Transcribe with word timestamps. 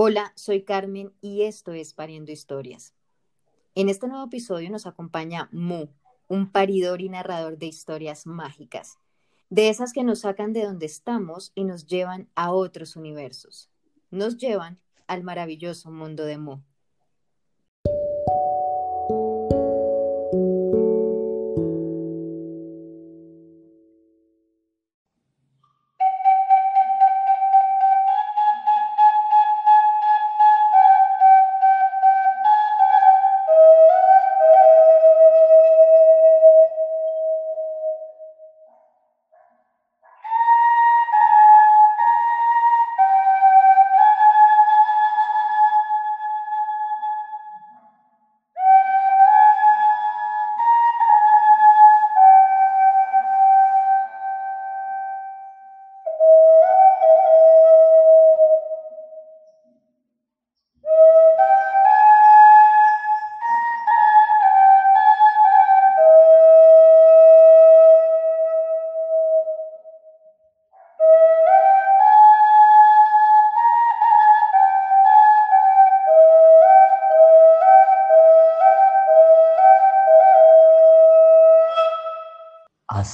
Hola, 0.00 0.32
soy 0.36 0.62
Carmen 0.62 1.12
y 1.20 1.42
esto 1.42 1.72
es 1.72 1.92
Pariendo 1.92 2.30
Historias. 2.30 2.94
En 3.74 3.88
este 3.88 4.06
nuevo 4.06 4.26
episodio 4.26 4.70
nos 4.70 4.86
acompaña 4.86 5.48
Mu, 5.50 5.88
un 6.28 6.52
paridor 6.52 7.00
y 7.00 7.08
narrador 7.08 7.58
de 7.58 7.66
historias 7.66 8.24
mágicas, 8.24 9.00
de 9.50 9.70
esas 9.70 9.92
que 9.92 10.04
nos 10.04 10.20
sacan 10.20 10.52
de 10.52 10.62
donde 10.62 10.86
estamos 10.86 11.50
y 11.56 11.64
nos 11.64 11.84
llevan 11.88 12.28
a 12.36 12.52
otros 12.52 12.94
universos. 12.94 13.70
Nos 14.12 14.36
llevan 14.36 14.78
al 15.08 15.24
maravilloso 15.24 15.90
mundo 15.90 16.24
de 16.26 16.38
Mu. 16.38 16.60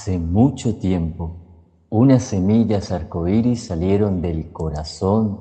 Hace 0.05 0.19
mucho 0.19 0.77
tiempo, 0.77 1.35
unas 1.89 2.21
semillas 2.21 2.91
arcoíris 2.91 3.65
salieron 3.65 4.21
del 4.21 4.51
corazón, 4.51 5.35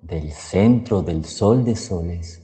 del 0.00 0.32
centro 0.32 1.02
del 1.02 1.24
sol 1.24 1.62
de 1.62 1.76
soles, 1.76 2.42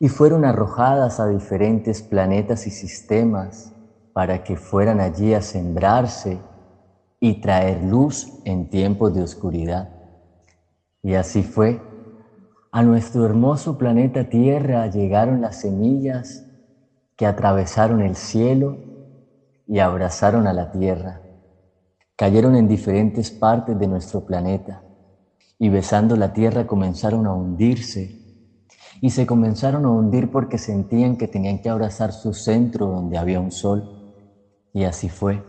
y 0.00 0.08
fueron 0.08 0.44
arrojadas 0.44 1.20
a 1.20 1.28
diferentes 1.28 2.02
planetas 2.02 2.66
y 2.66 2.72
sistemas 2.72 3.72
para 4.12 4.42
que 4.42 4.56
fueran 4.56 4.98
allí 4.98 5.34
a 5.34 5.40
sembrarse 5.40 6.40
y 7.20 7.40
traer 7.40 7.80
luz 7.84 8.26
en 8.44 8.68
tiempos 8.68 9.14
de 9.14 9.22
oscuridad. 9.22 9.88
Y 11.00 11.14
así 11.14 11.44
fue. 11.44 11.78
A 12.72 12.82
nuestro 12.82 13.24
hermoso 13.24 13.78
planeta 13.78 14.24
Tierra 14.24 14.88
llegaron 14.88 15.42
las 15.42 15.60
semillas 15.60 16.42
que 17.16 17.26
atravesaron 17.26 18.00
el 18.00 18.16
cielo 18.16 18.91
y 19.66 19.78
abrazaron 19.78 20.46
a 20.46 20.52
la 20.52 20.70
tierra. 20.70 21.22
Cayeron 22.16 22.56
en 22.56 22.68
diferentes 22.68 23.30
partes 23.30 23.78
de 23.78 23.88
nuestro 23.88 24.24
planeta 24.24 24.82
y 25.58 25.68
besando 25.68 26.16
la 26.16 26.32
tierra 26.32 26.66
comenzaron 26.66 27.26
a 27.26 27.34
hundirse. 27.34 28.20
Y 29.00 29.10
se 29.10 29.26
comenzaron 29.26 29.84
a 29.84 29.90
hundir 29.90 30.30
porque 30.30 30.58
sentían 30.58 31.16
que 31.16 31.28
tenían 31.28 31.60
que 31.60 31.68
abrazar 31.68 32.12
su 32.12 32.34
centro 32.34 32.86
donde 32.86 33.18
había 33.18 33.40
un 33.40 33.50
sol. 33.50 34.14
Y 34.72 34.84
así 34.84 35.08
fue. 35.08 35.42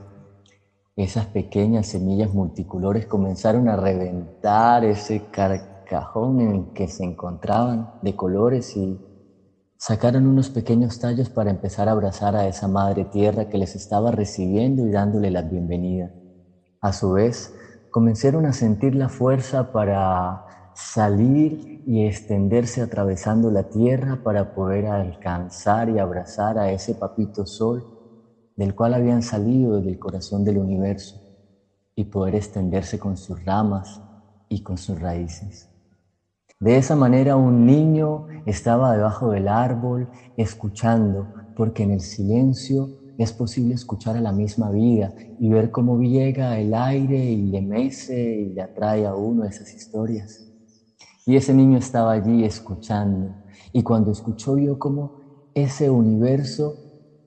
Esas 0.95 1.25
pequeñas 1.27 1.87
semillas 1.87 2.33
multicolores 2.33 3.07
comenzaron 3.07 3.67
a 3.67 3.75
reventar 3.75 4.85
ese 4.85 5.25
carcajón 5.31 6.39
en 6.39 6.55
el 6.55 6.73
que 6.73 6.87
se 6.87 7.03
encontraban 7.03 7.93
de 8.01 8.15
colores 8.15 8.77
y 8.77 8.99
Sacaron 9.85 10.27
unos 10.27 10.49
pequeños 10.49 10.97
tallos 10.97 11.29
para 11.29 11.49
empezar 11.49 11.89
a 11.89 11.91
abrazar 11.91 12.37
a 12.37 12.47
esa 12.47 12.69
madre 12.69 13.03
tierra 13.03 13.49
que 13.49 13.57
les 13.57 13.75
estaba 13.75 14.11
recibiendo 14.11 14.87
y 14.87 14.91
dándole 14.91 15.29
la 15.29 15.41
bienvenida. 15.41 16.13
A 16.79 16.93
su 16.93 17.11
vez, 17.11 17.51
comenzaron 17.89 18.45
a 18.45 18.53
sentir 18.53 18.95
la 18.95 19.09
fuerza 19.09 19.73
para 19.73 20.41
salir 20.73 21.81
y 21.85 22.05
extenderse 22.05 22.81
atravesando 22.81 23.51
la 23.51 23.63
tierra 23.63 24.15
para 24.23 24.53
poder 24.53 24.85
alcanzar 24.85 25.89
y 25.89 25.99
abrazar 25.99 26.57
a 26.57 26.71
ese 26.71 26.95
papito 26.95 27.45
sol 27.45 27.85
del 28.55 28.73
cual 28.75 28.93
habían 28.93 29.21
salido 29.21 29.81
del 29.81 29.99
corazón 29.99 30.45
del 30.45 30.59
universo 30.59 31.19
y 31.93 32.05
poder 32.05 32.35
extenderse 32.35 32.97
con 32.99 33.17
sus 33.17 33.43
ramas 33.43 34.01
y 34.47 34.63
con 34.63 34.77
sus 34.77 34.97
raíces. 34.97 35.72
De 36.63 36.77
esa 36.77 36.95
manera 36.95 37.35
un 37.35 37.65
niño 37.65 38.23
estaba 38.45 38.93
debajo 38.93 39.31
del 39.31 39.49
árbol 39.49 40.09
escuchando, 40.37 41.29
porque 41.53 41.83
en 41.83 41.91
el 41.91 41.99
silencio 41.99 42.93
es 43.17 43.33
posible 43.33 43.73
escuchar 43.73 44.15
a 44.15 44.21
la 44.21 44.31
misma 44.31 44.71
vida 44.71 45.13
y 45.37 45.49
ver 45.49 45.71
cómo 45.71 45.99
llega 46.01 46.57
el 46.57 46.73
aire 46.73 47.17
y 47.17 47.41
le 47.51 47.61
mece 47.61 48.15
y 48.37 48.49
le 48.53 48.61
atrae 48.61 49.05
a 49.05 49.13
uno 49.13 49.43
esas 49.43 49.75
historias. 49.75 50.45
Y 51.25 51.35
ese 51.35 51.53
niño 51.53 51.77
estaba 51.77 52.13
allí 52.13 52.45
escuchando 52.45 53.35
y 53.73 53.83
cuando 53.83 54.11
escuchó 54.11 54.53
vio 54.53 54.77
cómo 54.77 55.11
ese 55.53 55.89
universo 55.89 56.77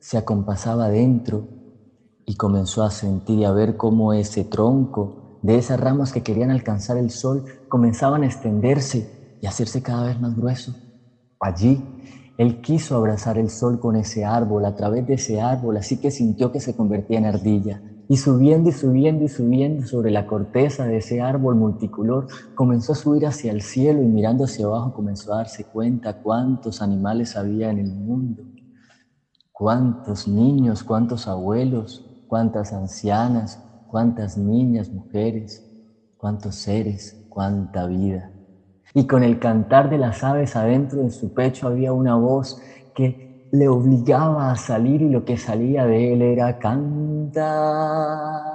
se 0.00 0.16
acompasaba 0.16 0.88
dentro 0.88 1.50
y 2.24 2.36
comenzó 2.36 2.84
a 2.84 2.90
sentir 2.90 3.40
y 3.40 3.44
a 3.44 3.52
ver 3.52 3.76
cómo 3.76 4.14
ese 4.14 4.46
tronco 4.46 5.14
de 5.42 5.58
esas 5.58 5.78
ramas 5.78 6.10
que 6.10 6.22
querían 6.22 6.50
alcanzar 6.50 6.96
el 6.96 7.10
sol 7.10 7.44
comenzaban 7.68 8.22
a 8.22 8.26
extenderse 8.26 9.10
y 9.40 9.46
hacerse 9.46 9.82
cada 9.82 10.06
vez 10.06 10.20
más 10.20 10.36
grueso. 10.36 10.74
Allí, 11.40 11.82
él 12.38 12.60
quiso 12.60 12.96
abrazar 12.96 13.38
el 13.38 13.50
sol 13.50 13.80
con 13.80 13.96
ese 13.96 14.24
árbol, 14.24 14.64
a 14.64 14.74
través 14.74 15.06
de 15.06 15.14
ese 15.14 15.40
árbol, 15.40 15.76
así 15.78 15.98
que 15.98 16.10
sintió 16.10 16.52
que 16.52 16.60
se 16.60 16.76
convertía 16.76 17.18
en 17.18 17.26
ardilla. 17.26 17.82
Y 18.08 18.18
subiendo 18.18 18.68
y 18.68 18.72
subiendo 18.72 19.24
y 19.24 19.28
subiendo 19.28 19.86
sobre 19.86 20.10
la 20.10 20.26
corteza 20.26 20.84
de 20.84 20.98
ese 20.98 21.20
árbol 21.20 21.56
multicolor, 21.56 22.26
comenzó 22.54 22.92
a 22.92 22.96
subir 22.96 23.26
hacia 23.26 23.50
el 23.50 23.62
cielo 23.62 24.02
y 24.02 24.06
mirando 24.06 24.44
hacia 24.44 24.66
abajo 24.66 24.92
comenzó 24.92 25.32
a 25.32 25.38
darse 25.38 25.64
cuenta 25.64 26.12
cuántos 26.12 26.82
animales 26.82 27.36
había 27.36 27.70
en 27.70 27.78
el 27.78 27.92
mundo, 27.92 28.44
cuántos 29.50 30.28
niños, 30.28 30.84
cuántos 30.84 31.26
abuelos, 31.26 32.04
cuántas 32.28 32.72
ancianas, 32.72 33.58
cuántas 33.88 34.36
niñas, 34.36 34.92
mujeres, 34.92 35.64
cuántos 36.16 36.54
seres, 36.54 37.16
cuánta 37.28 37.86
vida 37.86 38.35
y 38.96 39.06
con 39.06 39.22
el 39.22 39.38
cantar 39.38 39.90
de 39.90 39.98
las 39.98 40.24
aves 40.24 40.56
adentro 40.56 41.02
de 41.02 41.10
su 41.10 41.30
pecho 41.34 41.68
había 41.68 41.92
una 41.92 42.16
voz 42.16 42.56
que 42.94 43.18
le 43.50 43.68
obligaba 43.68 44.50
a 44.50 44.56
salir 44.56 45.02
y 45.02 45.10
lo 45.10 45.22
que 45.22 45.36
salía 45.36 45.84
de 45.84 46.14
él 46.14 46.22
era 46.22 46.56
cantar, 46.56 47.44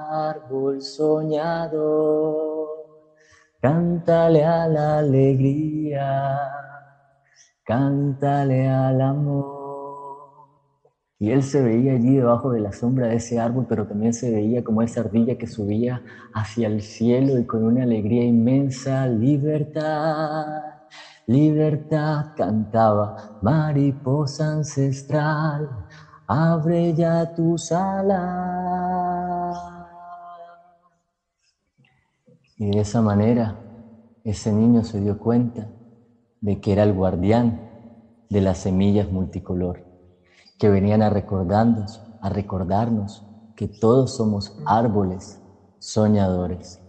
árbol 0.10 0.82
soñado, 0.82 2.66
cántale 3.60 4.44
a 4.44 4.68
la 4.68 4.98
alegría, 4.98 6.40
cántale 7.64 8.68
al 8.68 9.00
amor. 9.00 9.61
Y 11.22 11.30
él 11.30 11.44
se 11.44 11.62
veía 11.62 11.94
allí 11.94 12.16
debajo 12.16 12.50
de 12.50 12.60
la 12.62 12.72
sombra 12.72 13.06
de 13.10 13.18
ese 13.18 13.40
árbol, 13.40 13.68
pero 13.70 13.86
también 13.86 14.12
se 14.12 14.32
veía 14.32 14.64
como 14.64 14.82
esa 14.82 15.02
ardilla 15.02 15.36
que 15.36 15.46
subía 15.46 16.02
hacia 16.34 16.66
el 16.68 16.82
cielo 16.82 17.38
y 17.38 17.46
con 17.46 17.64
una 17.64 17.84
alegría 17.84 18.24
inmensa, 18.24 19.06
libertad, 19.06 20.64
libertad, 21.28 22.26
cantaba, 22.36 23.14
mariposa 23.40 24.52
ancestral, 24.52 25.70
abre 26.26 26.96
ya 26.96 27.28
tus 27.28 27.72
alas. 27.72 29.60
Y 32.58 32.72
de 32.72 32.80
esa 32.80 33.04
manera, 33.04 33.62
ese 34.24 34.52
niño 34.52 34.84
se 34.84 35.00
dio 35.00 35.20
cuenta 35.20 35.72
de 36.40 36.60
que 36.60 36.72
era 36.72 36.82
el 36.82 36.94
guardián 36.94 37.62
de 38.28 38.42
las 38.42 38.58
semillas 38.58 39.12
multicolor 39.12 39.91
que 40.62 40.70
venían 40.70 41.02
a 41.02 41.10
recordarnos, 41.10 42.04
a 42.20 42.30
recordarnos 42.30 43.26
que 43.56 43.68
todos 43.68 44.14
somos 44.14 44.54
árboles 44.64 45.42
soñadores. 45.80 46.81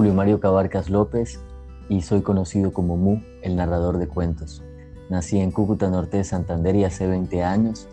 Julio 0.00 0.14
Mario 0.14 0.40
Cabarcas 0.40 0.88
López 0.88 1.40
y 1.90 2.00
soy 2.00 2.22
conocido 2.22 2.72
como 2.72 2.96
Mu, 2.96 3.20
el 3.42 3.54
narrador 3.54 3.98
de 3.98 4.08
cuentos. 4.08 4.64
Nací 5.10 5.38
en 5.38 5.50
Cúcuta, 5.50 5.90
norte 5.90 6.16
de 6.16 6.24
Santander 6.24 6.74
y 6.74 6.84
hace 6.84 7.06
20 7.06 7.44
años 7.44 7.86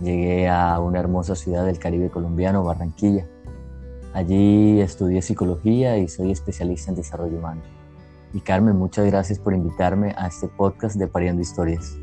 llegué 0.00 0.48
a 0.48 0.78
una 0.78 1.00
hermosa 1.00 1.34
ciudad 1.34 1.66
del 1.66 1.80
Caribe 1.80 2.10
colombiano, 2.10 2.62
Barranquilla. 2.62 3.26
Allí 4.14 4.80
estudié 4.80 5.20
psicología 5.20 5.98
y 5.98 6.06
soy 6.06 6.30
especialista 6.30 6.92
en 6.92 6.96
desarrollo 6.98 7.38
humano. 7.38 7.62
Y 8.32 8.38
Carmen, 8.38 8.76
muchas 8.76 9.06
gracias 9.06 9.40
por 9.40 9.52
invitarme 9.52 10.14
a 10.16 10.28
este 10.28 10.46
podcast 10.46 10.94
de 10.94 11.08
Pariendo 11.08 11.42
Historias. 11.42 11.98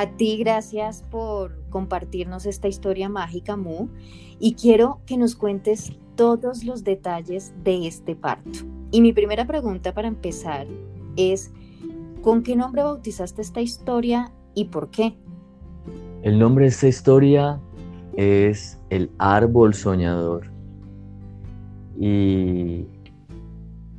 A 0.00 0.16
ti 0.16 0.38
gracias 0.38 1.04
por 1.10 1.60
compartirnos 1.68 2.46
esta 2.46 2.68
historia 2.68 3.10
mágica, 3.10 3.58
Mu, 3.58 3.88
y 4.38 4.54
quiero 4.54 5.02
que 5.04 5.18
nos 5.18 5.36
cuentes 5.36 5.92
todos 6.14 6.64
los 6.64 6.84
detalles 6.84 7.52
de 7.64 7.86
este 7.86 8.16
parto. 8.16 8.60
Y 8.92 9.02
mi 9.02 9.12
primera 9.12 9.46
pregunta 9.46 9.92
para 9.92 10.08
empezar 10.08 10.66
es, 11.16 11.52
¿con 12.22 12.42
qué 12.42 12.56
nombre 12.56 12.82
bautizaste 12.82 13.42
esta 13.42 13.60
historia 13.60 14.32
y 14.54 14.64
por 14.64 14.88
qué? 14.88 15.18
El 16.22 16.38
nombre 16.38 16.64
de 16.64 16.70
esta 16.70 16.88
historia 16.88 17.60
es 18.16 18.80
El 18.88 19.10
Árbol 19.18 19.74
Soñador. 19.74 20.50
Y 21.98 22.86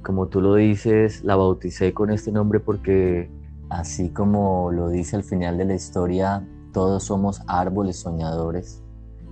como 0.01 0.29
tú 0.29 0.41
lo 0.41 0.55
dices, 0.55 1.23
la 1.23 1.35
bauticé 1.35 1.93
con 1.93 2.09
este 2.09 2.31
nombre 2.31 2.59
porque 2.59 3.29
Así 3.71 4.09
como 4.09 4.69
lo 4.69 4.89
dice 4.89 5.15
al 5.15 5.23
final 5.23 5.57
de 5.57 5.63
la 5.63 5.75
historia, 5.75 6.45
todos 6.73 7.05
somos 7.05 7.41
árboles 7.47 8.01
soñadores, 8.01 8.83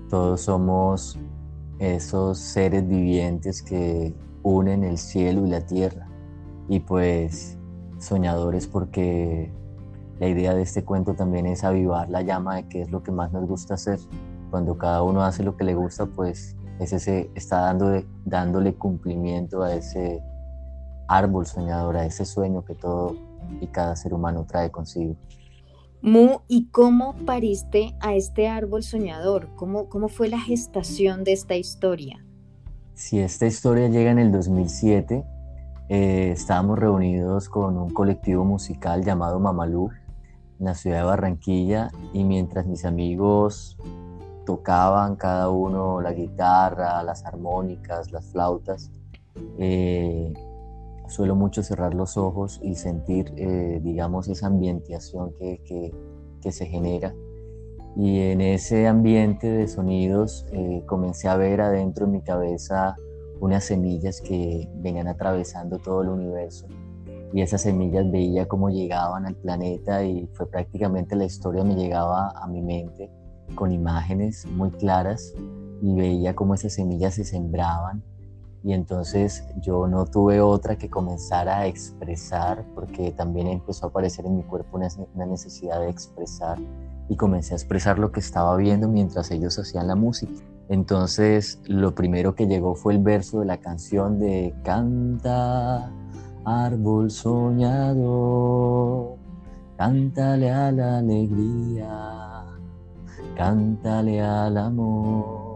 todos 0.09 0.39
somos 0.39 1.19
esos 1.77 2.39
seres 2.39 2.87
vivientes 2.87 3.61
que 3.61 4.15
unen 4.41 4.85
el 4.85 4.97
cielo 4.97 5.45
y 5.45 5.49
la 5.49 5.59
tierra. 5.59 6.07
Y 6.69 6.79
pues 6.79 7.57
soñadores 7.97 8.65
porque 8.65 9.51
la 10.21 10.27
idea 10.29 10.53
de 10.53 10.61
este 10.61 10.85
cuento 10.85 11.15
también 11.15 11.45
es 11.45 11.65
avivar 11.65 12.09
la 12.09 12.21
llama 12.21 12.55
de 12.55 12.67
qué 12.69 12.81
es 12.83 12.91
lo 12.91 13.03
que 13.03 13.11
más 13.11 13.33
nos 13.33 13.45
gusta 13.45 13.73
hacer. 13.73 13.99
Cuando 14.51 14.77
cada 14.77 15.03
uno 15.03 15.21
hace 15.21 15.43
lo 15.43 15.57
que 15.57 15.65
le 15.65 15.75
gusta, 15.75 16.05
pues 16.05 16.55
ese 16.79 17.29
está 17.35 17.75
dándole 18.23 18.75
cumplimiento 18.75 19.63
a 19.63 19.73
ese 19.73 20.23
árbol 21.09 21.45
soñador, 21.45 21.97
a 21.97 22.05
ese 22.05 22.23
sueño 22.23 22.63
que 22.63 22.73
todo 22.73 23.27
y 23.61 23.67
cada 23.67 23.95
ser 23.95 24.13
humano 24.13 24.45
trae 24.45 24.71
consigo. 24.71 25.15
Mu, 26.01 26.39
¿y 26.47 26.67
cómo 26.67 27.13
pariste 27.25 27.93
a 27.99 28.15
este 28.15 28.47
árbol 28.47 28.83
soñador? 28.83 29.49
¿Cómo, 29.55 29.89
cómo 29.89 30.07
fue 30.07 30.29
la 30.29 30.39
gestación 30.39 31.23
de 31.23 31.33
esta 31.33 31.55
historia? 31.55 32.23
Si 32.93 33.19
esta 33.19 33.45
historia 33.45 33.89
llega 33.89 34.11
en 34.11 34.19
el 34.19 34.31
2007, 34.31 35.25
eh, 35.89 36.31
estábamos 36.31 36.79
reunidos 36.79 37.49
con 37.49 37.77
un 37.77 37.89
colectivo 37.89 38.45
musical 38.45 39.03
llamado 39.03 39.39
Mamalú 39.39 39.89
en 40.59 40.65
la 40.65 40.75
ciudad 40.75 40.97
de 40.97 41.03
Barranquilla 41.03 41.91
y 42.13 42.23
mientras 42.23 42.65
mis 42.65 42.85
amigos 42.85 43.77
tocaban 44.45 45.15
cada 45.15 45.49
uno 45.49 46.01
la 46.01 46.13
guitarra, 46.13 47.03
las 47.03 47.25
armónicas, 47.25 48.11
las 48.11 48.25
flautas, 48.25 48.89
eh, 49.57 50.33
suelo 51.09 51.35
mucho 51.35 51.63
cerrar 51.63 51.93
los 51.93 52.17
ojos 52.17 52.59
y 52.63 52.75
sentir, 52.75 53.33
eh, 53.35 53.79
digamos, 53.83 54.27
esa 54.27 54.47
ambientación 54.47 55.33
que, 55.37 55.61
que, 56.41 56.51
se 56.51 56.65
genera. 56.65 57.13
Y 57.95 58.19
en 58.19 58.41
ese 58.41 58.87
ambiente 58.87 59.51
de 59.51 59.67
sonidos 59.67 60.45
eh, 60.51 60.83
comencé 60.85 61.27
a 61.27 61.35
ver 61.35 61.61
adentro 61.61 62.05
en 62.05 62.11
mi 62.13 62.21
cabeza 62.21 62.95
unas 63.39 63.65
semillas 63.65 64.21
que 64.21 64.69
venían 64.75 65.07
atravesando 65.07 65.77
todo 65.79 66.01
el 66.01 66.09
universo. 66.09 66.67
Y 67.33 67.41
esas 67.41 67.61
semillas 67.61 68.09
veía 68.09 68.47
cómo 68.47 68.69
llegaban 68.69 69.25
al 69.25 69.35
planeta 69.35 70.03
y 70.03 70.27
fue 70.33 70.49
prácticamente 70.49 71.15
la 71.15 71.25
historia 71.25 71.63
me 71.63 71.75
llegaba 71.75 72.29
a 72.29 72.47
mi 72.47 72.61
mente 72.61 73.11
con 73.55 73.71
imágenes 73.71 74.45
muy 74.45 74.71
claras 74.71 75.33
y 75.81 75.93
veía 75.93 76.35
cómo 76.35 76.53
esas 76.53 76.73
semillas 76.73 77.15
se 77.15 77.23
sembraban 77.23 78.03
y 78.63 78.73
entonces 78.73 79.45
yo 79.61 79.87
no 79.87 80.05
tuve 80.05 80.41
otra 80.41 80.77
que 80.77 80.89
comenzar 80.89 81.47
a 81.47 81.65
expresar 81.65 82.65
porque 82.75 83.11
también 83.11 83.47
empezó 83.47 83.85
a 83.85 83.89
aparecer 83.89 84.25
en 84.25 84.35
mi 84.35 84.43
cuerpo 84.43 84.77
una 84.77 85.25
necesidad 85.25 85.79
de 85.79 85.89
expresar 85.89 86.57
y 87.07 87.15
comencé 87.15 87.53
a 87.53 87.57
expresar 87.57 87.97
lo 87.99 88.11
que 88.11 88.19
estaba 88.19 88.57
viendo 88.57 88.89
mientras 88.89 89.31
ellos 89.31 89.57
hacían 89.57 89.87
la 89.87 89.95
música. 89.95 90.33
Entonces 90.67 91.61
lo 91.65 91.95
primero 91.95 92.35
que 92.35 92.47
llegó 92.47 92.75
fue 92.75 92.93
el 92.93 92.99
verso 92.99 93.39
de 93.39 93.45
la 93.45 93.57
canción 93.57 94.19
de 94.19 94.53
Canta, 94.63 95.89
árbol 96.43 97.09
soñador, 97.09 98.35
cántale 99.77 100.51
a 100.51 100.71
la 100.71 100.97
alegría, 100.99 102.45
cántale 103.35 104.21
al 104.21 104.57
amor 104.57 105.48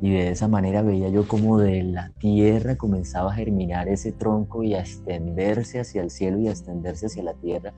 y 0.00 0.10
de 0.10 0.30
esa 0.30 0.48
manera 0.48 0.82
veía 0.82 1.08
yo 1.08 1.28
como 1.28 1.58
de 1.58 1.82
la 1.82 2.10
tierra 2.18 2.76
comenzaba 2.76 3.32
a 3.32 3.34
germinar 3.34 3.88
ese 3.88 4.12
tronco 4.12 4.62
y 4.62 4.74
a 4.74 4.80
extenderse 4.80 5.80
hacia 5.80 6.02
el 6.02 6.10
cielo 6.10 6.38
y 6.38 6.48
a 6.48 6.52
extenderse 6.52 7.06
hacia 7.06 7.22
la 7.22 7.34
tierra. 7.34 7.74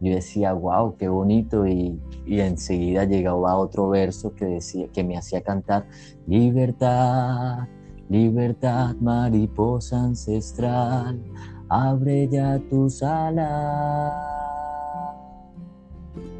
Yo 0.00 0.14
decía, 0.14 0.52
wow, 0.52 0.96
qué 0.96 1.08
bonito 1.08 1.66
y, 1.66 2.00
y 2.26 2.40
enseguida 2.40 3.04
llegaba 3.04 3.56
otro 3.56 3.88
verso 3.88 4.34
que, 4.34 4.44
decía, 4.44 4.88
que 4.92 5.02
me 5.02 5.16
hacía 5.16 5.40
cantar, 5.40 5.86
libertad, 6.26 7.68
libertad, 8.08 8.94
mariposa 9.00 10.02
ancestral, 10.02 11.20
abre 11.68 12.28
ya 12.28 12.58
tus 12.68 13.02
alas 13.02 14.33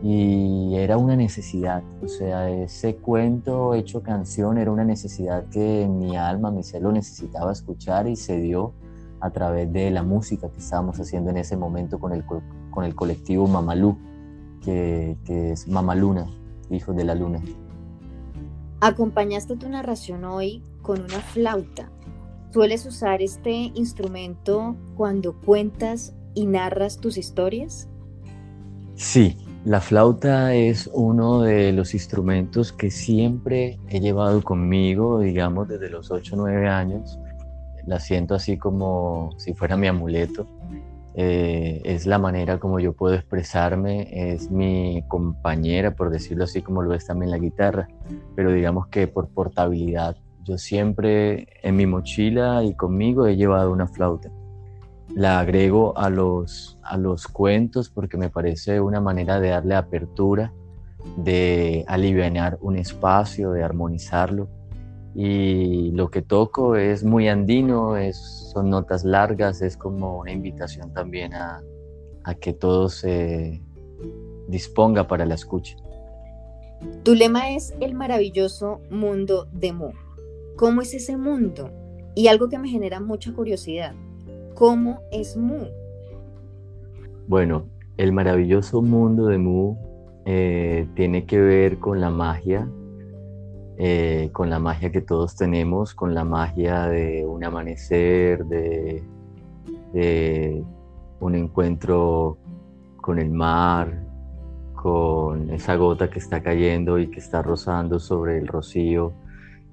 y 0.07 0.77
era 0.77 0.99
una 0.99 1.17
necesidad, 1.17 1.83
o 2.03 2.09
sea, 2.09 2.51
ese 2.51 2.97
cuento 2.97 3.73
hecho 3.73 4.03
canción 4.03 4.59
era 4.59 4.71
una 4.71 4.85
necesidad 4.85 5.47
que 5.49 5.89
mi 5.89 6.15
alma, 6.15 6.51
mi 6.51 6.63
ser 6.63 6.83
lo 6.83 6.93
necesitaba 6.93 7.51
escuchar 7.53 8.07
y 8.07 8.15
se 8.15 8.39
dio 8.39 8.75
a 9.21 9.31
través 9.31 9.73
de 9.73 9.91
la 9.91 10.03
música 10.03 10.51
que 10.51 10.59
estábamos 10.59 11.01
haciendo 11.01 11.31
en 11.31 11.39
ese 11.39 11.57
momento 11.57 11.99
con 11.99 12.13
el, 12.13 12.23
con 12.71 12.85
el 12.85 12.95
colectivo 12.95 13.47
Mamalú, 13.47 13.97
que, 14.63 15.17
que 15.25 15.53
es 15.53 15.67
Mamaluna, 15.69 16.27
Hijos 16.69 16.95
de 16.95 17.05
la 17.05 17.15
Luna. 17.15 17.41
Acompañaste 18.83 19.57
tu 19.57 19.71
narración 19.71 20.27
hoy 20.27 20.63
con 20.83 21.01
una 21.01 21.21
flauta. 21.21 21.91
¿Sueles 22.53 22.85
usar 22.85 23.23
este 23.23 23.73
instrumento 23.75 24.77
cuando 24.99 25.41
cuentas 25.41 26.15
y 26.35 26.45
narras 26.45 26.99
tus 26.99 27.17
historias? 27.17 27.89
Sí, 28.97 29.39
la 29.65 29.81
flauta 29.81 30.55
es 30.55 30.91
uno 30.93 31.41
de 31.41 31.73
los 31.73 31.95
instrumentos 31.95 32.71
que 32.71 32.91
siempre 32.91 33.79
he 33.89 33.99
llevado 33.99 34.43
conmigo, 34.43 35.21
digamos, 35.21 35.69
desde 35.69 35.89
los 35.89 36.11
8 36.11 36.35
o 36.35 36.39
9 36.39 36.69
años. 36.69 37.19
La 37.87 37.99
siento 37.99 38.35
así 38.35 38.59
como 38.59 39.31
si 39.39 39.55
fuera 39.55 39.79
mi 39.79 39.87
amuleto. 39.87 40.47
Eh, 41.15 41.81
es 41.85 42.07
la 42.07 42.19
manera 42.19 42.59
como 42.59 42.79
yo 42.79 42.93
puedo 42.93 43.15
expresarme, 43.15 44.35
es 44.35 44.51
mi 44.51 45.03
compañera, 45.09 45.95
por 45.95 46.11
decirlo 46.11 46.45
así, 46.45 46.61
como 46.61 46.83
lo 46.83 46.93
es 46.93 47.07
también 47.07 47.31
la 47.31 47.39
guitarra, 47.39 47.89
pero 48.37 48.53
digamos 48.53 48.89
que 48.89 49.07
por 49.07 49.29
portabilidad. 49.29 50.17
Yo 50.43 50.59
siempre 50.59 51.49
en 51.63 51.77
mi 51.77 51.87
mochila 51.87 52.63
y 52.65 52.75
conmigo 52.75 53.27
he 53.27 53.37
llevado 53.37 53.73
una 53.73 53.87
flauta 53.87 54.31
la 55.15 55.39
agrego 55.39 55.97
a 55.97 56.11
los, 56.11 56.79
a 56.83 56.97
los 56.97 57.27
cuentos 57.29 57.89
porque 57.89 58.17
me 58.17 58.31
parece 58.31 58.81
una 58.81 59.01
manera 59.01 59.41
de 59.41 59.51
darle 59.51 59.75
apertura, 59.75 60.53
de 61.17 61.85
aliviar 61.87 62.59
un 62.61 62.77
espacio, 62.77 63.53
de 63.53 63.63
armonizarlo. 63.63 64.49
Y 65.15 65.93
lo 65.93 66.11
que 66.11 66.23
toco 66.23 66.75
es 66.75 67.05
muy 67.05 67.29
andino, 67.29 67.95
son 68.13 68.71
notas 68.71 69.05
largas, 69.05 69.63
es 69.63 69.77
como 69.77 70.19
una 70.19 70.33
invitación 70.33 70.93
también 70.93 71.35
a, 71.35 71.63
a 72.25 72.35
que 72.35 72.53
todo 72.53 72.89
se 72.89 73.63
disponga 74.49 75.07
para 75.07 75.25
la 75.25 75.35
escucha. 75.35 75.77
Tu 77.05 77.15
lema 77.15 77.51
es 77.51 77.75
el 77.81 77.95
maravilloso 77.95 78.81
mundo 78.91 79.47
de 79.53 79.73
Mu. 79.73 79.93
¿Cómo 80.57 80.83
es 80.83 80.93
ese 80.95 81.17
mundo? 81.17 81.71
Y 82.17 82.27
algo 82.27 82.49
que 82.49 82.59
me 82.59 82.69
genera 82.69 83.01
mucha 83.01 83.33
curiosidad. 83.33 83.95
¿Cómo 84.55 85.01
es 85.11 85.37
Mu? 85.37 85.65
Bueno, 87.27 87.67
el 87.97 88.13
maravilloso 88.13 88.83
mundo 88.83 89.27
de 89.27 89.39
Mu 89.39 89.77
eh, 90.27 90.87
tiene 90.95 91.27
que 91.27 91.41
ver 91.41 91.79
con 91.79 92.01
la 92.01 92.11
magia, 92.11 92.69
eh, 93.77 94.31
con 94.33 94.51
la 94.51 94.61
magia 94.61 94.93
que 94.93 95.01
todos 95.01 95.35
tenemos, 95.35 95.93
con 95.95 96.15
la 96.15 96.25
magia 96.25 96.87
de 96.87 97.27
un 97.27 97.43
amanecer, 97.43 98.45
de, 98.47 99.03
un 101.21 101.35
encuentro 101.35 102.39
con 103.01 103.19
el 103.19 103.31
mar, 103.31 104.05
con 104.75 105.51
esa 105.51 105.75
gota 105.75 106.11
que 106.11 106.21
está 106.21 106.43
cayendo 106.43 106.99
y 107.01 107.11
que 107.11 107.19
está 107.19 107.43
rozando 107.43 107.99
sobre 107.99 108.39
el 108.39 108.47
rocío 108.47 109.13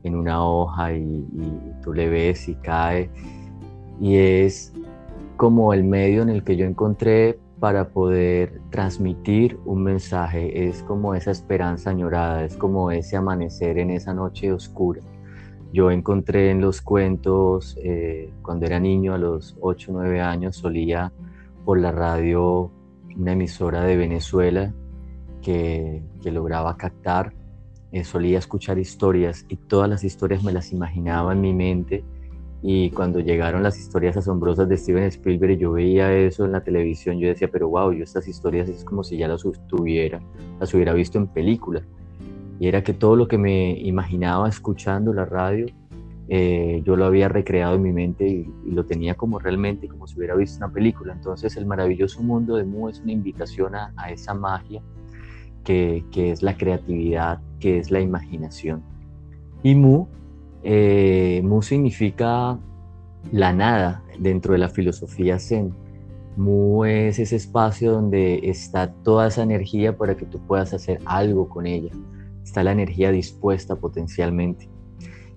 en 0.04 0.16
una 0.16 0.44
hoja 0.44 0.94
y, 0.94 1.24
tú 1.84 1.94
le 1.94 2.10
ves 2.10 2.48
y 2.50 2.56
cae. 2.56 3.10
Y 4.00 4.18
es 4.18 4.74
como 5.38 5.74
el 5.74 5.84
medio 5.84 6.22
en 6.22 6.30
el 6.30 6.44
que 6.44 6.56
yo 6.56 6.66
encontré 6.66 7.40
para 7.60 7.90
poder 7.90 8.62
transmitir 8.72 9.60
un 9.66 9.84
mensaje, 9.84 10.68
es 10.68 10.82
como 10.84 11.14
esa 11.14 11.32
esperanza 11.32 11.92
añorada, 11.92 12.44
es 12.44 12.58
como 12.58 12.90
ese 12.92 13.18
amanecer 13.18 13.78
en 13.78 13.92
esa 13.92 14.14
noche 14.14 14.52
oscura. 14.52 15.02
Yo 15.72 15.92
encontré 15.92 16.50
en 16.50 16.60
los 16.60 16.82
cuentos, 16.82 17.78
eh, 17.84 18.34
cuando 18.42 18.66
era 18.66 18.80
niño, 18.80 19.14
a 19.14 19.18
los 19.18 19.56
8 19.62 19.92
o 19.92 19.96
9 19.96 20.22
años, 20.22 20.56
solía 20.56 21.12
por 21.64 21.80
la 21.80 21.92
radio 21.92 22.72
una 23.16 23.34
emisora 23.34 23.84
de 23.84 23.96
Venezuela 23.96 24.74
que, 25.42 26.02
que 26.22 26.32
lograba 26.32 26.76
captar 26.78 27.34
eh, 27.92 28.06
solía 28.06 28.40
escuchar 28.40 28.80
historias 28.80 29.46
y 29.50 29.58
todas 29.58 29.90
las 29.90 30.06
historias 30.06 30.44
me 30.44 30.54
las 30.54 30.72
imaginaba 30.72 31.34
en 31.34 31.42
mi 31.42 31.54
mente 31.54 32.06
y 32.63 32.91
cuando 32.91 33.20
llegaron 33.20 33.63
las 33.63 33.80
historias 33.80 34.18
asombrosas 34.18 34.70
de 34.70 34.77
Steven 34.77 35.03
Spielberg 35.06 35.53
y 35.53 35.58
yo 35.58 35.72
veía 35.72 36.13
eso 36.13 36.46
en 36.46 36.51
la 36.51 36.62
televisión, 36.62 37.18
yo 37.18 37.27
decía, 37.27 37.50
pero 37.51 37.70
wow, 37.70 37.91
yo 37.91 38.03
estas 38.03 38.27
historias 38.27 38.70
es 38.70 38.84
como 38.84 39.03
si 39.03 39.18
ya 39.18 39.27
las 39.27 39.44
tuviera, 39.68 40.22
las 40.60 40.72
hubiera 40.74 40.94
visto 40.94 41.18
en 41.18 41.27
película. 41.27 41.82
Y 42.60 42.68
era 42.68 42.84
que 42.84 42.94
todo 42.94 43.15
lo 43.15 43.27
que 43.27 43.39
me 43.39 43.72
imaginaba 43.80 44.48
escuchando 44.48 45.12
la 45.12 45.25
radio, 45.25 45.65
eh, 46.30 46.84
yo 46.86 46.96
lo 46.96 47.06
había 47.06 47.27
recreado 47.27 47.75
en 47.75 47.82
mi 47.82 47.91
mente 47.91 48.27
y, 48.27 48.48
lo 48.72 48.86
tenía 48.86 49.15
como 49.15 49.39
realmente, 49.39 49.88
como 49.88 50.06
si 50.06 50.15
hubiera 50.18 50.36
visto 50.36 50.63
una 50.63 50.72
película. 50.72 51.13
Entonces 51.13 51.58
el 51.58 51.65
maravilloso 51.65 52.22
mundo 52.22 52.58
de 52.58 52.63
Mu 52.63 52.89
es 52.89 53.00
una 53.00 53.12
invitación 53.12 53.74
a, 53.74 53.91
a 53.98 54.12
esa 54.12 54.36
magia 54.36 54.84
que, 55.63 56.06
que 56.12 56.30
es 56.32 56.44
la 56.44 56.56
creatividad, 56.56 57.41
que 57.60 57.80
es 57.80 57.89
la 57.89 58.00
imaginación. 58.00 58.84
Y 59.63 59.74
Mu, 59.74 60.06
eh, 60.63 61.41
Mu 61.44 61.62
significa 61.62 62.60
la 63.32 63.53
nada 63.53 64.03
dentro 64.20 64.53
de 64.53 64.60
la 64.60 64.70
filosofía 64.70 65.39
Zen. 65.39 65.74
Mu 66.38 66.86
es 66.86 67.20
ese 67.20 67.36
espacio 67.36 67.91
donde 67.91 68.41
está 68.44 68.91
toda 69.03 69.27
esa 69.27 69.44
energía 69.44 69.98
para 69.98 70.15
que 70.15 70.25
tú 70.25 70.39
puedas 70.48 70.74
hacer 70.74 71.00
algo 71.06 71.50
con 71.50 71.68
ella. 71.68 71.91
Está 72.44 72.63
la 72.63 72.72
energía 72.72 73.12
dispuesta 73.12 73.75
potencialmente. 73.75 74.70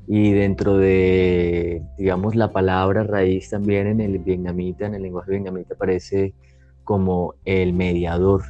Y 0.07 0.33
dentro 0.33 0.77
de, 0.77 1.83
digamos, 1.97 2.35
la 2.35 2.53
palabra 2.53 3.05
raíz 3.05 3.51
también 3.51 3.87
en 3.87 4.01
el 4.01 4.19
vietnamita, 4.19 4.87
en 4.87 4.95
el 4.95 5.03
lenguaje 5.03 5.33
vietnamita, 5.33 5.75
aparece 5.75 6.35
como 6.85 7.35
el 7.47 7.73
mediador, 7.73 8.43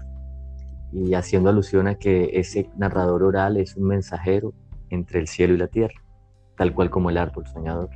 y 0.94 1.14
haciendo 1.14 1.50
alusión 1.50 1.88
a 1.88 1.96
que 1.96 2.30
ese 2.34 2.70
narrador 2.76 3.24
oral 3.24 3.56
es 3.56 3.76
un 3.76 3.88
mensajero 3.88 4.54
entre 4.90 5.18
el 5.18 5.26
cielo 5.26 5.54
y 5.54 5.58
la 5.58 5.66
tierra, 5.66 6.00
tal 6.56 6.74
cual 6.74 6.90
como 6.90 7.10
el 7.10 7.18
árbol 7.18 7.46
soñador. 7.46 7.90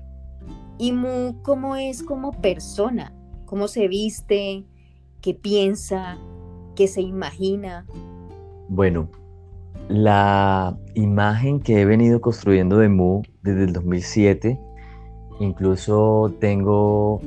¿Y 0.79 0.93
Mu 0.93 1.43
cómo 1.43 1.77
es 1.77 2.03
como 2.03 2.33
persona? 2.33 3.15
¿Cómo 3.45 3.69
se 3.69 3.88
viste? 3.88 4.65
¿Qué 5.21 5.35
piensa? 5.35 6.19
¿Qué 6.77 6.87
se 6.87 7.00
imagina? 7.00 7.87
Bueno, 8.69 9.09
la 9.88 10.77
imagen 10.95 11.61
que 11.61 11.81
he 11.81 11.85
venido 11.85 12.21
construyendo 12.21 12.79
de 12.79 12.88
Mu 12.88 13.23
desde 13.43 13.65
el 13.65 13.73
2007, 13.73 14.61
incluso 15.41 16.33
tengo 16.38 17.21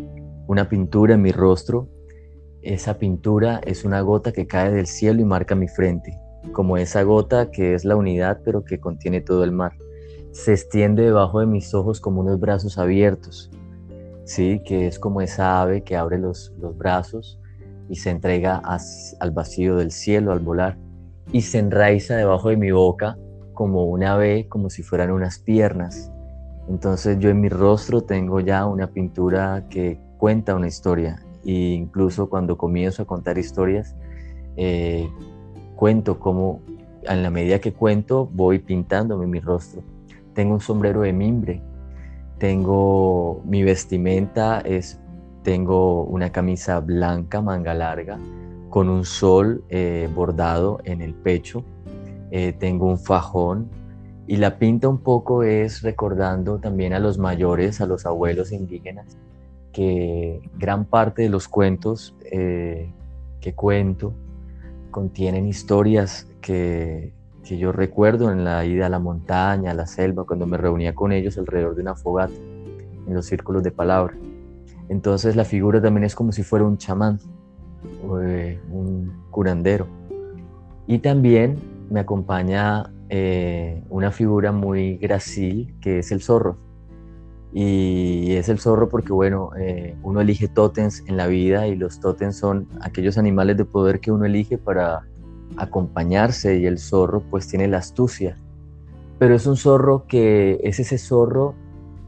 una 0.48 0.70
pintura 0.70 1.16
en 1.16 1.22
mi 1.22 1.32
rostro 1.32 1.90
esa 2.62 3.00
pintura 3.00 3.60
es 3.66 3.86
una 3.86 4.02
gota 4.02 4.32
que 4.32 4.46
cae 4.46 4.72
del 4.72 4.86
cielo 4.86 5.20
y 5.20 5.26
marca 5.26 5.56
mi 5.56 5.68
frente, 5.68 6.16
como 6.52 6.78
esa 6.78 7.02
gota 7.02 7.50
que 7.50 7.74
es 7.74 7.86
la 7.86 7.96
unidad 7.96 8.42
pero 8.46 8.64
que 8.64 8.80
contiene 8.80 9.22
todo 9.22 9.44
el 9.44 9.52
mar. 9.52 9.74
Se 10.32 10.54
extiende 10.54 11.04
debajo 11.04 11.42
de 11.42 11.46
mis 11.46 11.74
ojos 11.74 12.00
como 12.00 12.22
unos 12.22 12.40
brazos 12.40 12.78
abiertos, 12.78 13.52
¿sí? 14.24 14.62
que 14.66 14.88
es 14.88 14.98
como 14.98 15.22
esa 15.22 15.62
ave 15.62 15.84
que 15.84 15.98
abre 15.98 16.18
los, 16.18 16.54
brazos 16.78 17.40
y 17.90 17.96
se 17.96 18.12
entrega 18.12 18.62
al 19.20 19.32
vacío 19.32 19.76
del 19.76 19.92
cielo 19.92 20.32
al 20.32 20.40
volar 20.40 20.78
y 21.34 21.42
se 21.42 21.60
enraiza 21.60 22.16
debajo 22.16 22.50
de 22.50 22.58
mi 22.58 22.72
boca 22.72 23.18
como 23.54 23.86
una 23.86 24.14
ave, 24.14 24.48
como 24.48 24.70
si 24.70 24.84
fueran 24.84 25.12
unas 25.12 25.40
piernas. 25.40 26.12
Entonces 26.70 27.20
yo 27.20 27.30
en 27.30 27.42
mi 27.42 27.50
rostro 27.50 28.02
tengo 28.02 28.40
ya 28.40 28.66
una 28.66 28.88
pintura 28.88 29.66
que 29.70 30.00
cuenta 30.18 30.56
una 30.56 30.68
historia 30.68 31.22
e 31.46 31.52
incluso 31.52 32.30
cuando 32.30 32.58
comienzo 32.58 33.04
a 33.04 33.06
contar 33.06 33.38
historias, 33.38 33.96
eh, 34.56 35.10
cuento 35.76 36.20
como 36.20 36.62
en 37.04 37.24
la 37.24 37.30
medida 37.30 37.60
que 37.60 37.74
cuento 37.74 38.30
voy 38.32 38.60
pintándome 38.60 39.28
mi 39.28 39.40
rostro. 39.40 39.82
Tengo 40.34 40.54
un 40.54 40.62
sombrero 40.62 41.02
de 41.02 41.14
mimbre, 41.14 41.62
tengo 42.38 43.42
mi 43.46 43.64
vestimenta, 43.64 44.62
es, 44.62 45.00
tengo 45.44 46.04
una 46.04 46.32
camisa 46.32 46.80
blanca, 46.80 47.42
manga 47.42 47.74
larga, 47.74 48.20
con 48.70 48.90
un 48.90 49.06
sol 49.06 49.64
eh, 49.70 50.10
bordado 50.14 50.80
en 50.86 51.02
el 51.02 51.14
pecho, 51.14 51.64
eh, 52.32 52.54
tengo 52.54 52.88
un 52.88 52.98
fajón 52.98 53.70
y 54.28 54.38
la 54.38 54.58
pinta 54.58 54.88
un 54.88 55.00
poco 55.00 55.44
es 55.44 55.82
recordando 55.82 56.60
también 56.60 56.94
a 56.94 57.00
los 57.00 57.18
mayores, 57.18 57.82
a 57.82 57.86
los 57.86 58.06
abuelos 58.06 58.52
indígenas 58.52 59.18
que 59.72 60.42
gran 60.58 60.86
parte 60.86 61.24
de 61.24 61.30
los 61.30 61.48
cuentos 61.48 62.16
eh, 62.32 62.92
que 63.40 63.54
cuento 63.54 64.14
contienen 64.92 65.48
historias 65.48 66.28
que, 66.42 67.14
que, 67.43 67.57
yo 67.57 67.71
recuerdo 67.71 68.31
en 68.31 68.43
la 68.43 68.65
ida 68.65 68.86
a 68.86 68.89
la 68.89 69.00
montaña, 69.00 69.71
a 69.71 69.74
la 69.74 69.88
selva, 69.88 70.25
cuando 70.25 70.45
me 70.45 70.57
reunía 70.57 70.93
con 70.95 71.12
ellos 71.12 71.38
alrededor 71.38 71.75
de 71.75 71.81
una 71.81 71.95
fogata, 71.95 72.33
en 73.07 73.13
los 73.13 73.25
círculos 73.25 73.63
de 73.63 73.71
palabra. 73.71 74.15
Entonces 74.89 75.36
la 75.36 75.45
figura 75.45 75.81
también 75.81 76.03
es 76.03 76.15
como 76.15 76.31
si 76.31 76.43
fuera 76.43 76.65
un 76.65 76.77
chamán, 76.77 77.19
eh, 78.24 78.60
un 78.69 79.12
curandero. 79.31 79.88
Y 80.88 81.00
también 81.00 81.57
me 81.89 82.00
acompaña 82.00 82.91
eh, 83.10 83.83
una 83.89 84.12
figura 84.12 84.51
muy 84.51 84.98
gracil 84.98 85.75
que 85.81 86.00
es 86.00 86.12
el 86.12 86.21
zorro 86.21 86.57
y 87.53 88.33
es 88.33 88.48
el 88.48 88.60
zorro 88.60 88.88
porque, 88.88 89.12
bueno, 89.12 89.51
eh, 89.60 89.95
uno 90.03 90.21
elige 90.21 90.48
tótems 90.48 91.03
en 91.07 91.17
la 91.17 91.27
vida 91.27 91.67
y 91.67 91.75
los 91.75 92.00
tótems 92.00 92.38
son 92.38 92.67
aquellos 92.81 93.17
animales 93.17 93.57
de 93.57 93.65
poder 93.65 94.00
que 94.00 94.12
uno 94.12 94.25
elige 94.25 94.57
para 94.57 95.01
acompañarse 95.62 96.60
y 96.60 96.65
el 96.65 96.80
zorro 96.80 97.22
pues 97.22 97.48
tiene 97.48 97.68
la 97.68 97.77
astucia. 97.77 98.36
Pero 99.20 99.36
es 99.36 99.46
un 99.46 99.56
zorro 99.56 100.06
que 100.08 100.60
es 100.63 100.80
ese 100.80 100.98
zorro 100.98 101.53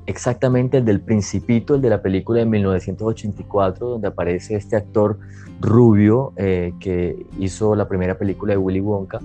exactamente 0.06 0.78
el 0.78 0.86
del 0.86 1.02
principito, 1.02 1.76
el 1.76 1.82
de 1.82 1.90
la 1.90 2.02
película 2.02 2.40
de 2.40 2.46
1984, 2.46 3.88
donde 3.88 4.08
aparece 4.08 4.56
este 4.56 4.76
actor 4.76 5.20
rubio 5.62 6.34
eh, 6.36 6.74
que 6.80 7.26
hizo 7.40 7.76
la 7.76 7.88
primera 7.88 8.18
película 8.18 8.54
de 8.54 8.58
Willy 8.58 8.82
Wonka 8.82 9.20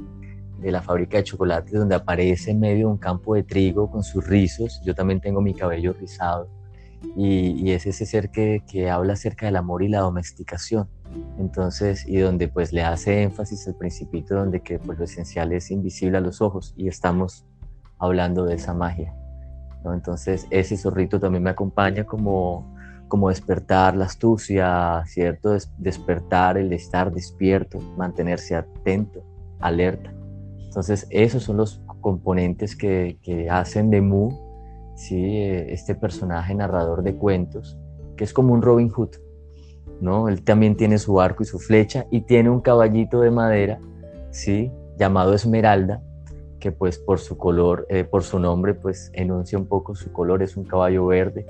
de 0.60 0.72
la 0.72 0.82
fábrica 0.82 1.18
de 1.18 1.24
chocolates 1.24 1.72
donde 1.72 1.94
aparece 1.94 2.50
en 2.50 2.60
medio 2.60 2.88
de 2.88 2.92
un 2.92 2.98
campo 2.98 3.34
de 3.34 3.44
trigo 3.44 3.90
con 3.90 4.02
sus 4.02 4.26
rizos. 4.26 4.80
Yo 4.84 4.94
también 4.94 5.20
tengo 5.20 5.40
mi 5.40 5.54
cabello 5.54 5.92
rizado. 5.92 6.48
Y, 7.16 7.70
es 7.70 7.86
ese 7.86 8.06
ser 8.06 8.30
que, 8.30 8.62
que, 8.66 8.90
habla 8.90 9.14
acerca 9.14 9.46
del 9.46 9.56
amor 9.56 9.82
y 9.82 9.88
la 9.88 10.00
domesticación. 10.00 10.88
Entonces, 11.38 12.06
y 12.06 12.18
donde 12.18 12.48
pues 12.48 12.72
le 12.72 12.82
hace 12.82 13.22
énfasis 13.22 13.66
al 13.68 13.76
principito, 13.76 14.34
donde 14.34 14.60
que 14.60 14.78
pues 14.78 14.98
lo 14.98 15.04
esencial 15.04 15.52
es 15.52 15.70
invisible 15.70 16.18
a 16.18 16.20
los 16.20 16.40
ojos 16.40 16.74
y 16.76 16.88
estamos 16.88 17.46
hablando 17.98 18.44
de 18.44 18.54
esa 18.56 18.74
magia. 18.74 19.14
¿no? 19.84 19.94
Entonces, 19.94 20.46
ese 20.50 20.76
zorrito 20.76 21.20
también 21.20 21.42
me 21.42 21.50
acompaña 21.50 22.04
como, 22.04 22.74
como 23.08 23.28
despertar 23.28 23.96
la 23.96 24.06
astucia, 24.06 25.02
¿cierto? 25.06 25.56
despertar 25.78 26.58
el 26.58 26.72
estar 26.72 27.12
despierto, 27.12 27.80
mantenerse 27.96 28.54
atento, 28.54 29.24
alerta. 29.60 30.12
Entonces, 30.66 31.06
esos 31.10 31.44
son 31.44 31.56
los 31.56 31.80
componentes 32.00 32.76
que, 32.76 33.48
hacen 33.50 33.90
de 33.90 34.00
Mu, 34.00 34.30
¿sí? 34.98 35.38
este 35.38 35.94
personaje 35.94 36.54
narrador 36.54 37.02
de 37.02 37.14
cuentos, 37.14 37.78
que 38.16 38.24
es 38.24 38.32
como 38.32 38.52
un 38.52 38.62
Robin 38.62 38.90
Hood. 38.90 39.10
¿no? 40.00 40.28
Él 40.28 40.42
también 40.42 40.76
tiene 40.76 40.98
su 40.98 41.20
arco 41.20 41.42
y 41.42 41.46
su 41.46 41.58
flecha 41.58 42.06
y 42.10 42.22
tiene 42.22 42.50
un 42.50 42.60
caballito 42.60 43.20
de 43.20 43.30
madera, 43.30 43.78
¿sí? 44.30 44.70
llamado 44.98 45.34
Esmeralda, 45.34 46.02
que 46.58 46.72
pues 46.72 46.98
por 46.98 47.20
su 47.20 47.38
color, 47.38 47.86
eh, 47.88 48.04
por 48.04 48.24
su 48.24 48.40
nombre, 48.40 48.74
pues 48.74 49.10
enuncia 49.14 49.56
un 49.56 49.66
poco 49.66 49.94
su 49.94 50.12
color, 50.12 50.42
es 50.42 50.56
un 50.56 50.64
caballo 50.64 51.06
verde 51.06 51.46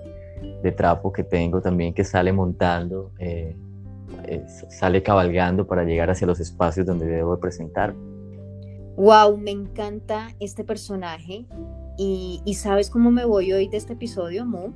de 0.63 0.73
trapo 0.73 1.13
que 1.13 1.25
tengo 1.25 1.61
también 1.63 1.95
que 1.95 2.05
sale 2.05 2.33
montando, 2.33 3.13
eh, 3.19 3.57
eh, 4.25 4.45
sale 4.47 5.03
cabalgando 5.03 5.67
para 5.67 5.85
llegar 5.85 6.11
hacia 6.11 6.27
los 6.27 6.39
espacios 6.39 6.87
donde 6.87 7.07
debo 7.07 7.39
presentar. 7.41 7.95
Wow, 8.97 9.39
me 9.39 9.53
encanta 9.53 10.29
este 10.39 10.65
personaje 10.65 11.47
y, 11.99 12.55
sabes 12.55 12.91
cómo 12.91 13.11
me 13.11 13.25
voy 13.25 13.53
hoy 13.53 13.67
de 13.67 13.77
este 13.77 13.95
episodio, 13.95 14.47
Mo. 14.47 14.73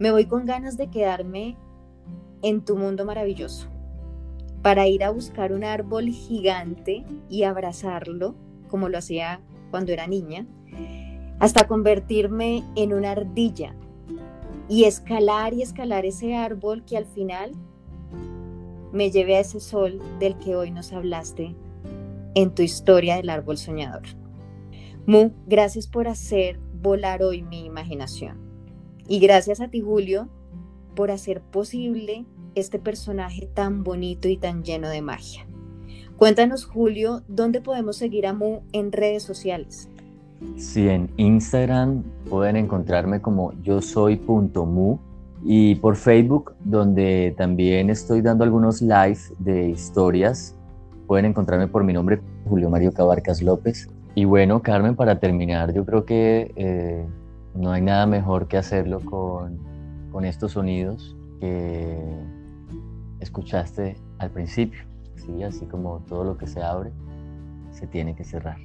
Me 0.00 0.10
voy 0.10 0.26
con 0.26 0.44
ganas 0.44 0.76
de 0.76 0.90
quedarme 0.90 1.56
en 2.42 2.64
tu 2.64 2.76
mundo 2.76 3.04
maravilloso. 3.04 3.68
para 4.62 4.88
ir 4.88 5.04
a 5.04 5.10
buscar 5.10 5.52
un 5.52 5.62
árbol 5.62 6.08
gigante 6.08 7.04
y 7.28 7.42
abrazarlo, 7.42 8.34
como 8.68 8.88
lo 8.88 8.96
hacía 8.96 9.42
cuando 9.70 9.92
era 9.92 10.06
niña, 10.06 10.46
hasta 11.38 11.68
convertirme 11.68 12.64
en 12.74 12.94
una 12.94 13.10
ardilla 13.10 13.74
y 14.66 14.84
escalar 14.84 15.52
y 15.52 15.60
escalar 15.60 16.06
ese 16.06 16.34
árbol 16.34 16.82
que 16.86 16.96
al 16.96 17.04
final 17.04 17.52
me 18.90 19.10
lleve 19.10 19.36
a 19.36 19.40
ese 19.40 19.60
sol 19.60 20.00
del 20.18 20.38
que 20.38 20.56
hoy 20.56 20.70
nos 20.70 20.94
hablaste 20.94 21.54
en 22.34 22.54
tu 22.54 22.62
historia 22.62 23.16
del 23.16 23.28
árbol 23.28 23.58
soñador. 23.58 24.23
Mu, 25.06 25.32
gracias 25.46 25.86
por 25.86 26.08
hacer 26.08 26.58
volar 26.80 27.22
hoy 27.22 27.42
mi 27.42 27.66
imaginación. 27.66 28.38
Y 29.06 29.18
gracias 29.20 29.60
a 29.60 29.68
ti, 29.68 29.82
Julio, 29.82 30.28
por 30.96 31.10
hacer 31.10 31.42
posible 31.42 32.24
este 32.54 32.78
personaje 32.78 33.46
tan 33.52 33.84
bonito 33.84 34.28
y 34.28 34.38
tan 34.38 34.62
lleno 34.62 34.88
de 34.88 35.02
magia. 35.02 35.46
Cuéntanos, 36.16 36.64
Julio, 36.64 37.22
¿dónde 37.28 37.60
podemos 37.60 37.96
seguir 37.96 38.26
a 38.26 38.32
Mu 38.32 38.60
en 38.72 38.92
redes 38.92 39.22
sociales? 39.22 39.90
Sí, 40.56 40.88
en 40.88 41.10
Instagram 41.16 42.02
pueden 42.30 42.56
encontrarme 42.56 43.20
como 43.20 43.52
yo 43.62 43.82
soy 43.82 44.16
mu 44.26 44.98
y 45.44 45.74
por 45.76 45.96
Facebook, 45.96 46.54
donde 46.64 47.34
también 47.36 47.90
estoy 47.90 48.22
dando 48.22 48.44
algunos 48.44 48.80
live 48.80 49.18
de 49.38 49.68
historias. 49.68 50.56
Pueden 51.06 51.26
encontrarme 51.26 51.68
por 51.68 51.84
mi 51.84 51.92
nombre, 51.92 52.20
Julio 52.48 52.70
Mario 52.70 52.92
Cabarcas 52.92 53.42
López. 53.42 53.88
Y 54.14 54.24
bueno, 54.26 54.62
Carmen, 54.62 54.94
para 54.94 55.18
terminar, 55.18 55.72
yo 55.72 55.84
creo 55.84 56.04
que 56.04 56.52
eh, 56.56 57.04
no 57.54 57.72
hay 57.72 57.82
nada 57.82 58.06
mejor 58.06 58.46
que 58.46 58.56
hacerlo 58.56 59.00
con, 59.00 59.58
con 60.12 60.24
estos 60.24 60.52
sonidos 60.52 61.16
que 61.40 61.98
escuchaste 63.18 63.96
al 64.18 64.30
principio, 64.30 64.82
¿sí? 65.16 65.42
así 65.42 65.66
como 65.66 65.98
todo 66.08 66.22
lo 66.22 66.38
que 66.38 66.46
se 66.46 66.62
abre, 66.62 66.92
se 67.72 67.88
tiene 67.88 68.14
que 68.14 68.22
cerrar. 68.22 68.58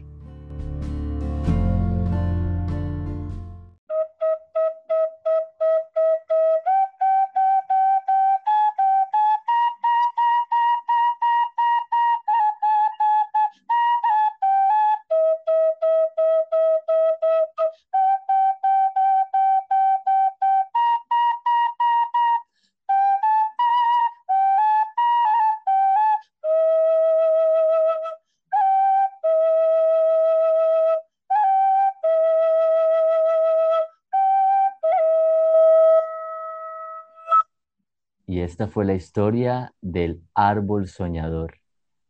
Y 38.29 38.41
esta 38.41 38.67
fue 38.67 38.85
la 38.85 38.93
historia 38.93 39.73
del 39.81 40.21
árbol 40.35 40.87
soñador, 40.87 41.55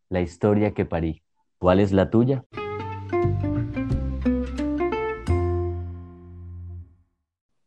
la 0.09 0.19
historia 0.19 0.73
que 0.73 0.83
parí. 0.83 1.23
¿Cuál 1.59 1.79
es 1.79 1.93
la 1.93 2.09
tuya? 2.09 2.43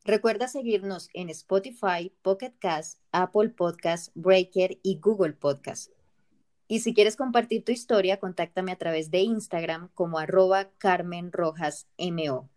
Recuerda 0.04 0.48
seguirnos 0.48 1.08
en 1.14 1.30
Spotify, 1.30 2.12
Pocket 2.20 2.52
Cast, 2.58 3.00
Apple 3.10 3.48
Podcast, 3.56 4.12
Breaker 4.14 4.78
y 4.82 5.00
Google 5.00 5.32
Podcast. 5.32 5.90
Y 6.68 6.80
si 6.80 6.92
quieres 6.92 7.16
compartir 7.16 7.64
tu 7.64 7.72
historia, 7.72 8.20
contáctame 8.20 8.72
a 8.72 8.76
través 8.76 9.10
de 9.10 9.20
Instagram 9.20 9.88
como 9.94 10.18
arroba 10.18 10.68
Carmen 10.76 11.32
Rojas 11.32 11.88
MO. 11.96 12.50